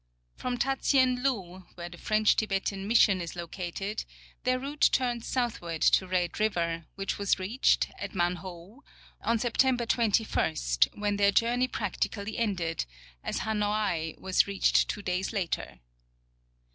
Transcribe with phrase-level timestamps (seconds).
[0.35, 4.03] From Tatsien lou, where the French Tibetan mission is located,
[4.45, 8.83] their route turned southward to Red river, which was reached, at Manhoau,
[9.21, 10.55] on September 21,
[10.95, 12.87] when their journey practically ended,
[13.23, 15.81] as Hanoai was reached two days later.